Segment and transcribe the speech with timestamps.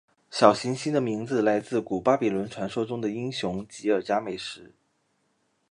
[0.31, 4.73] 小行星的名字来自古巴比伦传说中的英雄吉尔伽美什。